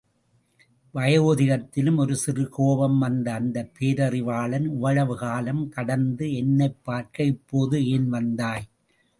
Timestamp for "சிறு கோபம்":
2.15-2.97